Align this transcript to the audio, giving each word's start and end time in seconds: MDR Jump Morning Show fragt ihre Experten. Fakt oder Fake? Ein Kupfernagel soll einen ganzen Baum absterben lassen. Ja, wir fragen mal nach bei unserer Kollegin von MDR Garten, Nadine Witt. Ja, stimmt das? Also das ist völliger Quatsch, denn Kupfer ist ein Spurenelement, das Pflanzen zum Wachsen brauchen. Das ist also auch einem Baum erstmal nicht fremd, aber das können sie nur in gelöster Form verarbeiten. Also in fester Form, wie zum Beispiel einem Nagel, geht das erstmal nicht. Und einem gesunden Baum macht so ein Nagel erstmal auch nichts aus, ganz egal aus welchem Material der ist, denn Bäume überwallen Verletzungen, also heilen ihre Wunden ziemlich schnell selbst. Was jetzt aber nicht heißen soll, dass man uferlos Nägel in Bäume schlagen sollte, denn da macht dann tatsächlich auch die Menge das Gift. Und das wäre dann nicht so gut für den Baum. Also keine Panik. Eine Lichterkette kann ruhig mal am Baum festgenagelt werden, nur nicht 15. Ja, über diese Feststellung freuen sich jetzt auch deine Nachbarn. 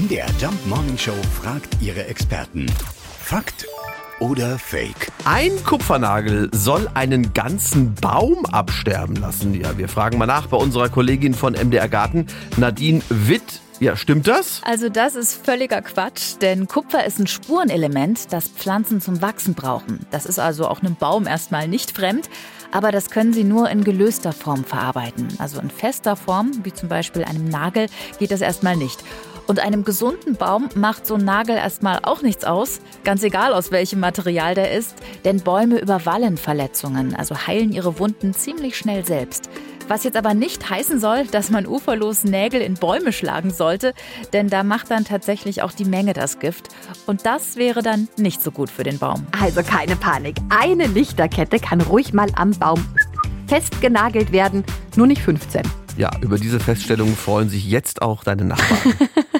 MDR 0.00 0.28
Jump 0.40 0.66
Morning 0.66 0.96
Show 0.96 1.12
fragt 1.42 1.76
ihre 1.82 2.06
Experten. 2.06 2.64
Fakt 3.18 3.66
oder 4.18 4.58
Fake? 4.58 5.12
Ein 5.26 5.62
Kupfernagel 5.62 6.48
soll 6.54 6.88
einen 6.94 7.34
ganzen 7.34 7.94
Baum 7.96 8.46
absterben 8.46 9.16
lassen. 9.16 9.52
Ja, 9.52 9.76
wir 9.76 9.90
fragen 9.90 10.16
mal 10.16 10.24
nach 10.24 10.46
bei 10.46 10.56
unserer 10.56 10.88
Kollegin 10.88 11.34
von 11.34 11.52
MDR 11.52 11.90
Garten, 11.90 12.28
Nadine 12.56 13.02
Witt. 13.10 13.60
Ja, 13.78 13.94
stimmt 13.94 14.26
das? 14.26 14.62
Also 14.64 14.88
das 14.88 15.16
ist 15.16 15.44
völliger 15.44 15.82
Quatsch, 15.82 16.36
denn 16.40 16.66
Kupfer 16.66 17.04
ist 17.04 17.18
ein 17.18 17.26
Spurenelement, 17.26 18.32
das 18.32 18.48
Pflanzen 18.48 19.02
zum 19.02 19.20
Wachsen 19.20 19.52
brauchen. 19.54 20.06
Das 20.10 20.24
ist 20.24 20.38
also 20.38 20.66
auch 20.68 20.80
einem 20.80 20.96
Baum 20.96 21.26
erstmal 21.26 21.68
nicht 21.68 21.90
fremd, 21.90 22.30
aber 22.72 22.92
das 22.92 23.10
können 23.10 23.32
sie 23.32 23.44
nur 23.44 23.68
in 23.68 23.84
gelöster 23.84 24.32
Form 24.32 24.64
verarbeiten. 24.64 25.28
Also 25.38 25.60
in 25.60 25.70
fester 25.70 26.16
Form, 26.16 26.52
wie 26.62 26.72
zum 26.72 26.88
Beispiel 26.88 27.24
einem 27.24 27.48
Nagel, 27.48 27.86
geht 28.18 28.30
das 28.30 28.40
erstmal 28.40 28.76
nicht. 28.76 29.02
Und 29.50 29.58
einem 29.58 29.82
gesunden 29.82 30.36
Baum 30.36 30.68
macht 30.76 31.04
so 31.08 31.16
ein 31.16 31.24
Nagel 31.24 31.56
erstmal 31.56 31.98
auch 32.04 32.22
nichts 32.22 32.44
aus, 32.44 32.80
ganz 33.02 33.24
egal 33.24 33.52
aus 33.52 33.72
welchem 33.72 33.98
Material 33.98 34.54
der 34.54 34.70
ist, 34.70 34.94
denn 35.24 35.40
Bäume 35.40 35.80
überwallen 35.80 36.36
Verletzungen, 36.36 37.16
also 37.16 37.48
heilen 37.48 37.72
ihre 37.72 37.98
Wunden 37.98 38.32
ziemlich 38.32 38.76
schnell 38.76 39.04
selbst. 39.04 39.50
Was 39.88 40.04
jetzt 40.04 40.16
aber 40.16 40.34
nicht 40.34 40.70
heißen 40.70 41.00
soll, 41.00 41.26
dass 41.26 41.50
man 41.50 41.66
uferlos 41.66 42.22
Nägel 42.22 42.60
in 42.60 42.74
Bäume 42.74 43.12
schlagen 43.12 43.50
sollte, 43.50 43.92
denn 44.32 44.46
da 44.46 44.62
macht 44.62 44.92
dann 44.92 45.04
tatsächlich 45.04 45.62
auch 45.62 45.72
die 45.72 45.84
Menge 45.84 46.12
das 46.12 46.38
Gift. 46.38 46.68
Und 47.06 47.26
das 47.26 47.56
wäre 47.56 47.82
dann 47.82 48.06
nicht 48.16 48.40
so 48.40 48.52
gut 48.52 48.70
für 48.70 48.84
den 48.84 49.00
Baum. 49.00 49.26
Also 49.42 49.64
keine 49.64 49.96
Panik. 49.96 50.36
Eine 50.50 50.86
Lichterkette 50.86 51.58
kann 51.58 51.80
ruhig 51.80 52.12
mal 52.12 52.28
am 52.36 52.52
Baum 52.52 52.86
festgenagelt 53.48 54.30
werden, 54.30 54.62
nur 54.94 55.08
nicht 55.08 55.22
15. 55.22 55.64
Ja, 55.96 56.08
über 56.20 56.38
diese 56.38 56.60
Feststellung 56.60 57.16
freuen 57.16 57.48
sich 57.48 57.66
jetzt 57.68 58.00
auch 58.00 58.22
deine 58.22 58.44
Nachbarn. 58.44 58.94